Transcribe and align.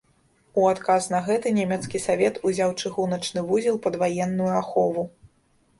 У 0.61 0.63
адказ 0.69 1.03
на 1.15 1.19
гэта 1.27 1.51
нямецкі 1.59 2.01
савет 2.07 2.41
узяў 2.51 2.75
чыгуначны 2.81 3.45
вузел 3.53 3.75
пад 3.87 3.93
ваенную 4.05 4.51
ахову. 4.65 5.11